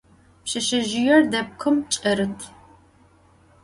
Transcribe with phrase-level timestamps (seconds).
[0.43, 2.39] Pşseşsezjıêr depkhım ç'erıt.